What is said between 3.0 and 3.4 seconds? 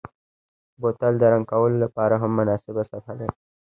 لري.